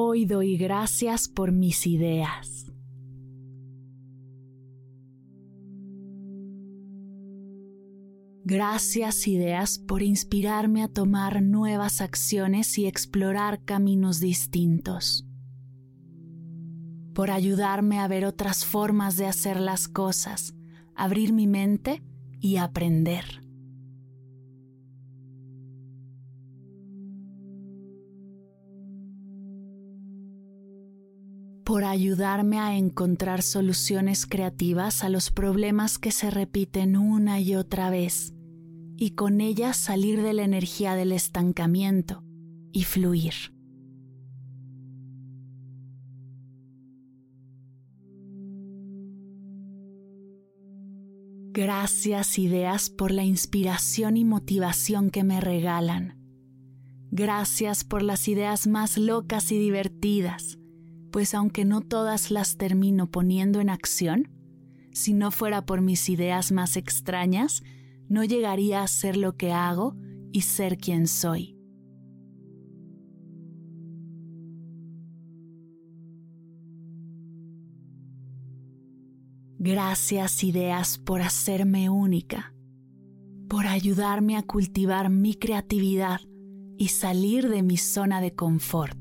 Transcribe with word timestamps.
Hoy 0.00 0.26
doy 0.26 0.56
gracias 0.56 1.26
por 1.26 1.50
mis 1.50 1.84
ideas. 1.84 2.70
Gracias 8.44 9.26
ideas 9.26 9.80
por 9.80 10.04
inspirarme 10.04 10.84
a 10.84 10.88
tomar 10.88 11.42
nuevas 11.42 12.00
acciones 12.00 12.78
y 12.78 12.86
explorar 12.86 13.64
caminos 13.64 14.20
distintos. 14.20 15.26
Por 17.12 17.32
ayudarme 17.32 17.98
a 17.98 18.06
ver 18.06 18.24
otras 18.24 18.64
formas 18.64 19.16
de 19.16 19.26
hacer 19.26 19.58
las 19.58 19.88
cosas, 19.88 20.54
abrir 20.94 21.32
mi 21.32 21.48
mente 21.48 22.04
y 22.38 22.58
aprender. 22.58 23.47
Por 31.68 31.84
ayudarme 31.84 32.58
a 32.58 32.78
encontrar 32.78 33.42
soluciones 33.42 34.24
creativas 34.24 35.04
a 35.04 35.10
los 35.10 35.30
problemas 35.30 35.98
que 35.98 36.12
se 36.12 36.30
repiten 36.30 36.96
una 36.96 37.40
y 37.40 37.56
otra 37.56 37.90
vez 37.90 38.32
y 38.96 39.10
con 39.10 39.42
ellas 39.42 39.76
salir 39.76 40.22
de 40.22 40.32
la 40.32 40.44
energía 40.44 40.94
del 40.94 41.12
estancamiento 41.12 42.24
y 42.72 42.84
fluir. 42.84 43.34
Gracias 51.52 52.38
ideas 52.38 52.88
por 52.88 53.10
la 53.10 53.24
inspiración 53.24 54.16
y 54.16 54.24
motivación 54.24 55.10
que 55.10 55.22
me 55.22 55.38
regalan. 55.38 56.16
Gracias 57.10 57.84
por 57.84 58.02
las 58.02 58.26
ideas 58.26 58.66
más 58.66 58.96
locas 58.96 59.52
y 59.52 59.58
divertidas 59.58 60.58
pues 61.18 61.34
aunque 61.34 61.64
no 61.64 61.80
todas 61.80 62.30
las 62.30 62.58
termino 62.58 63.10
poniendo 63.10 63.60
en 63.60 63.70
acción, 63.70 64.30
si 64.92 65.14
no 65.14 65.32
fuera 65.32 65.66
por 65.66 65.80
mis 65.80 66.08
ideas 66.08 66.52
más 66.52 66.76
extrañas, 66.76 67.64
no 68.08 68.22
llegaría 68.22 68.84
a 68.84 68.86
ser 68.86 69.16
lo 69.16 69.36
que 69.36 69.50
hago 69.50 69.96
y 70.30 70.42
ser 70.42 70.78
quien 70.78 71.08
soy. 71.08 71.58
Gracias 79.58 80.44
ideas 80.44 80.98
por 80.98 81.20
hacerme 81.20 81.90
única, 81.90 82.54
por 83.48 83.66
ayudarme 83.66 84.36
a 84.36 84.44
cultivar 84.44 85.10
mi 85.10 85.34
creatividad 85.34 86.20
y 86.76 86.90
salir 86.90 87.48
de 87.48 87.64
mi 87.64 87.76
zona 87.76 88.20
de 88.20 88.36
confort. 88.36 88.96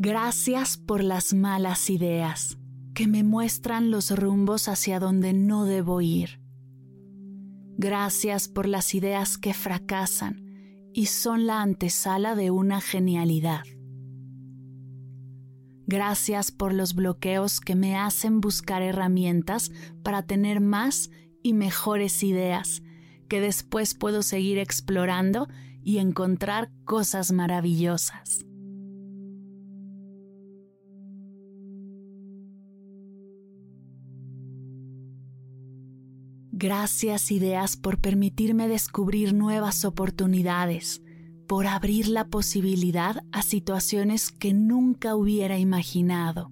Gracias 0.00 0.76
por 0.76 1.02
las 1.02 1.34
malas 1.34 1.90
ideas 1.90 2.56
que 2.94 3.08
me 3.08 3.24
muestran 3.24 3.90
los 3.90 4.16
rumbos 4.16 4.68
hacia 4.68 5.00
donde 5.00 5.32
no 5.32 5.64
debo 5.64 6.00
ir. 6.00 6.40
Gracias 7.76 8.46
por 8.46 8.68
las 8.68 8.94
ideas 8.94 9.38
que 9.38 9.54
fracasan 9.54 10.86
y 10.94 11.06
son 11.06 11.48
la 11.48 11.62
antesala 11.62 12.36
de 12.36 12.52
una 12.52 12.80
genialidad. 12.80 13.64
Gracias 15.88 16.52
por 16.52 16.74
los 16.74 16.94
bloqueos 16.94 17.58
que 17.58 17.74
me 17.74 17.96
hacen 17.96 18.40
buscar 18.40 18.82
herramientas 18.82 19.72
para 20.04 20.22
tener 20.22 20.60
más 20.60 21.10
y 21.42 21.54
mejores 21.54 22.22
ideas 22.22 22.82
que 23.28 23.40
después 23.40 23.94
puedo 23.94 24.22
seguir 24.22 24.58
explorando 24.58 25.48
y 25.82 25.98
encontrar 25.98 26.70
cosas 26.84 27.32
maravillosas. 27.32 28.47
Gracias 36.60 37.30
ideas 37.30 37.76
por 37.76 38.00
permitirme 38.00 38.66
descubrir 38.66 39.32
nuevas 39.32 39.84
oportunidades, 39.84 41.00
por 41.46 41.68
abrir 41.68 42.08
la 42.08 42.26
posibilidad 42.26 43.22
a 43.30 43.42
situaciones 43.42 44.32
que 44.32 44.52
nunca 44.54 45.14
hubiera 45.14 45.56
imaginado. 45.56 46.50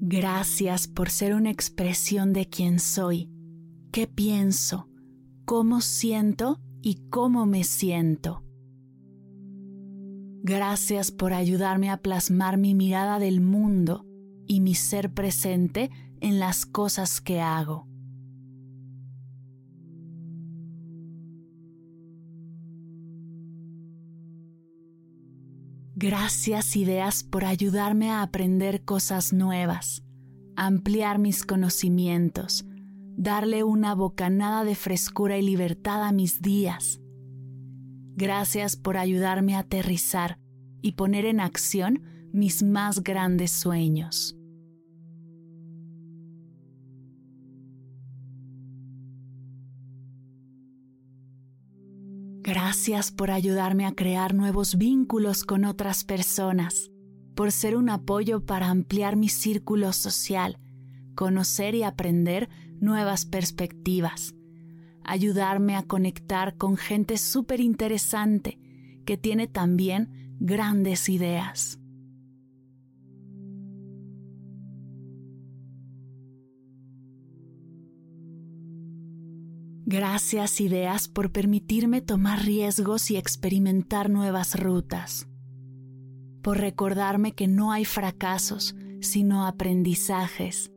Gracias 0.00 0.88
por 0.88 1.10
ser 1.10 1.34
una 1.34 1.50
expresión 1.50 2.32
de 2.32 2.48
quién 2.48 2.80
soy, 2.80 3.30
qué 3.92 4.06
pienso, 4.06 4.88
cómo 5.44 5.82
siento 5.82 6.62
y 6.80 7.10
cómo 7.10 7.44
me 7.44 7.62
siento. 7.62 8.42
Gracias 10.42 11.10
por 11.10 11.34
ayudarme 11.34 11.90
a 11.90 11.98
plasmar 11.98 12.56
mi 12.56 12.74
mirada 12.74 13.18
del 13.18 13.42
mundo 13.42 14.06
y 14.46 14.60
mi 14.60 14.74
ser 14.74 15.12
presente 15.12 15.90
en 16.20 16.40
las 16.40 16.64
cosas 16.64 17.20
que 17.20 17.40
hago. 17.40 17.86
Gracias 25.94 26.74
ideas 26.76 27.22
por 27.22 27.44
ayudarme 27.44 28.10
a 28.10 28.22
aprender 28.22 28.82
cosas 28.86 29.34
nuevas, 29.34 30.02
ampliar 30.56 31.18
mis 31.18 31.44
conocimientos, 31.44 32.64
darle 33.18 33.62
una 33.62 33.94
bocanada 33.94 34.64
de 34.64 34.74
frescura 34.74 35.36
y 35.36 35.42
libertad 35.42 36.02
a 36.02 36.12
mis 36.12 36.40
días 36.40 36.99
Gracias 38.16 38.76
por 38.76 38.96
ayudarme 38.96 39.54
a 39.54 39.60
aterrizar 39.60 40.38
y 40.82 40.92
poner 40.92 41.24
en 41.24 41.40
acción 41.40 42.02
mis 42.32 42.62
más 42.62 43.02
grandes 43.02 43.50
sueños. 43.50 44.36
Gracias 52.42 53.12
por 53.12 53.30
ayudarme 53.30 53.86
a 53.86 53.92
crear 53.92 54.34
nuevos 54.34 54.76
vínculos 54.76 55.44
con 55.44 55.64
otras 55.64 56.04
personas, 56.04 56.90
por 57.36 57.52
ser 57.52 57.76
un 57.76 57.90
apoyo 57.90 58.44
para 58.44 58.70
ampliar 58.70 59.16
mi 59.16 59.28
círculo 59.28 59.92
social, 59.92 60.58
conocer 61.14 61.74
y 61.74 61.84
aprender 61.84 62.48
nuevas 62.80 63.24
perspectivas 63.26 64.34
ayudarme 65.10 65.74
a 65.74 65.82
conectar 65.82 66.56
con 66.56 66.76
gente 66.76 67.18
súper 67.18 67.60
interesante 67.60 68.60
que 69.04 69.16
tiene 69.16 69.48
también 69.48 70.36
grandes 70.38 71.08
ideas. 71.08 71.80
Gracias 79.84 80.60
ideas 80.60 81.08
por 81.08 81.32
permitirme 81.32 82.00
tomar 82.00 82.44
riesgos 82.44 83.10
y 83.10 83.16
experimentar 83.16 84.08
nuevas 84.08 84.54
rutas, 84.60 85.26
por 86.40 86.58
recordarme 86.58 87.32
que 87.32 87.48
no 87.48 87.72
hay 87.72 87.84
fracasos, 87.84 88.76
sino 89.00 89.44
aprendizajes 89.44 90.70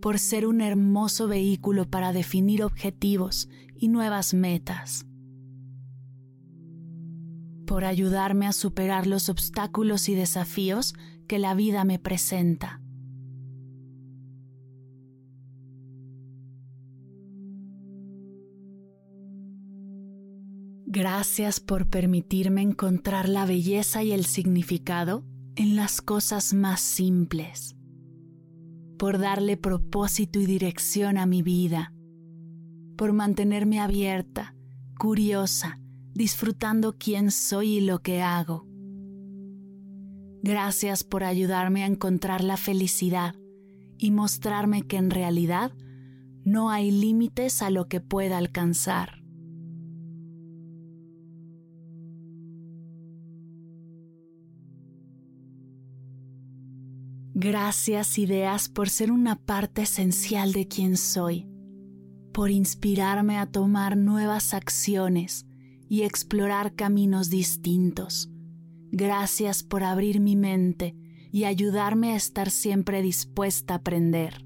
por 0.00 0.18
ser 0.18 0.46
un 0.46 0.60
hermoso 0.60 1.28
vehículo 1.28 1.88
para 1.88 2.12
definir 2.12 2.62
objetivos 2.62 3.48
y 3.74 3.88
nuevas 3.88 4.34
metas, 4.34 5.06
por 7.66 7.84
ayudarme 7.84 8.46
a 8.46 8.52
superar 8.52 9.06
los 9.06 9.28
obstáculos 9.28 10.08
y 10.08 10.14
desafíos 10.14 10.94
que 11.26 11.38
la 11.38 11.54
vida 11.54 11.84
me 11.84 11.98
presenta. 11.98 12.80
Gracias 20.90 21.60
por 21.60 21.88
permitirme 21.88 22.62
encontrar 22.62 23.28
la 23.28 23.44
belleza 23.44 24.02
y 24.02 24.12
el 24.12 24.24
significado 24.24 25.22
en 25.54 25.76
las 25.76 26.00
cosas 26.00 26.54
más 26.54 26.80
simples 26.80 27.77
por 28.98 29.18
darle 29.18 29.56
propósito 29.56 30.40
y 30.40 30.46
dirección 30.46 31.18
a 31.18 31.26
mi 31.26 31.42
vida, 31.42 31.94
por 32.96 33.12
mantenerme 33.12 33.80
abierta, 33.80 34.54
curiosa, 34.98 35.78
disfrutando 36.14 36.96
quién 36.98 37.30
soy 37.30 37.78
y 37.78 37.80
lo 37.80 38.00
que 38.00 38.22
hago. 38.22 38.66
Gracias 40.42 41.04
por 41.04 41.24
ayudarme 41.24 41.84
a 41.84 41.86
encontrar 41.86 42.42
la 42.42 42.56
felicidad 42.56 43.34
y 43.96 44.10
mostrarme 44.10 44.82
que 44.82 44.96
en 44.96 45.10
realidad 45.10 45.72
no 46.44 46.70
hay 46.70 46.90
límites 46.90 47.62
a 47.62 47.70
lo 47.70 47.86
que 47.88 48.00
pueda 48.00 48.38
alcanzar. 48.38 49.17
Gracias 57.40 58.18
ideas 58.18 58.68
por 58.68 58.88
ser 58.88 59.12
una 59.12 59.36
parte 59.36 59.82
esencial 59.82 60.52
de 60.52 60.66
quien 60.66 60.96
soy, 60.96 61.46
por 62.32 62.50
inspirarme 62.50 63.38
a 63.38 63.46
tomar 63.46 63.96
nuevas 63.96 64.54
acciones 64.54 65.46
y 65.88 66.02
explorar 66.02 66.74
caminos 66.74 67.30
distintos. 67.30 68.28
Gracias 68.90 69.62
por 69.62 69.84
abrir 69.84 70.18
mi 70.18 70.34
mente 70.34 70.96
y 71.30 71.44
ayudarme 71.44 72.14
a 72.14 72.16
estar 72.16 72.50
siempre 72.50 73.02
dispuesta 73.02 73.74
a 73.74 73.76
aprender. 73.76 74.44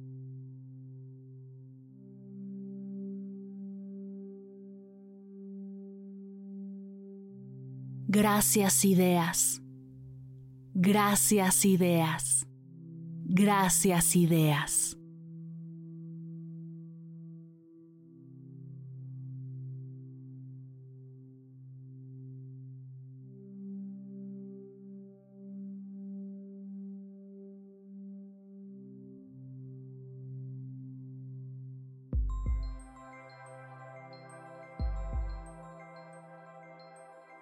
Gracias 8.07 8.85
ideas. 8.85 9.63
Gracias 10.75 11.65
ideas. 11.65 12.47
Gracias 13.35 14.15
ideas. 14.15 14.95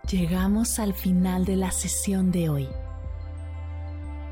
Llegamos 0.09 0.79
al 0.79 0.95
final 0.95 1.45
de 1.45 1.57
la 1.57 1.73
sesión 1.73 2.31
de 2.31 2.49
hoy 2.49 2.69